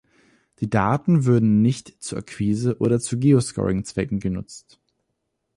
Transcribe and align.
Die 0.61 0.67
Daten 0.71 1.25
würden 1.25 1.61
nicht 1.61 2.01
zur 2.01 2.17
Akquise 2.17 2.75
oder 2.79 2.99
zu 2.99 3.19
Geoscoring-Zwecken 3.19 4.19
genutzt. 4.19 4.79